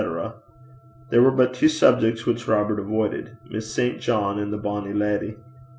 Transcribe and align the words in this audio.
There 1.11 1.21
were 1.21 1.29
but 1.29 1.53
two 1.53 1.69
subjects 1.69 2.25
which 2.25 2.47
Robert 2.47 2.79
avoided 2.79 3.37
Miss 3.51 3.71
St. 3.71 4.01
John 4.01 4.39
and 4.39 4.51
the 4.51 4.57
Bonnie 4.57 4.93
Leddy. 4.95 5.35